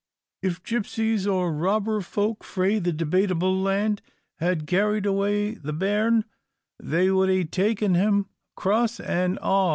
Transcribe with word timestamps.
If 0.41 0.63
gipsies, 0.63 1.27
or 1.31 1.53
robber 1.53 2.01
folk 2.01 2.43
frae 2.43 2.79
the 2.79 2.91
Debatable 2.91 3.55
Land, 3.61 4.01
had 4.37 4.65
carried 4.65 5.05
away 5.05 5.53
the 5.53 5.73
bairn, 5.73 6.25
they 6.81 7.11
would 7.11 7.29
hae 7.29 7.43
taken 7.43 7.93
him, 7.93 8.25
cross 8.55 8.99
and 8.99 9.37
a'. 9.43 9.69